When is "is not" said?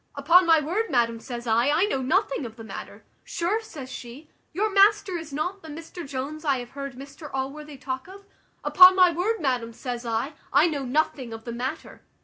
5.15-5.61